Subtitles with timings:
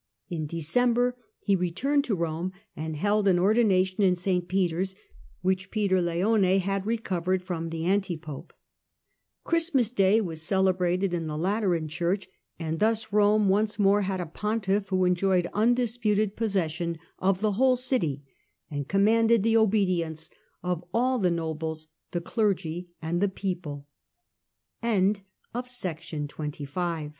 [0.31, 4.47] In December he returned to Rome and held an ordination in St.
[4.47, 4.95] Peter's,
[5.41, 8.51] which Peter Leone had recovered from the anti pope.
[9.43, 12.27] Christmas day was celebrated in the Lateran Church;
[12.57, 17.75] and thus Rome once more had a pontiff who enjoyed undisputed possession of the whole
[17.75, 18.23] city,
[18.71, 20.31] and commanded the obedience
[20.63, 21.35] of all th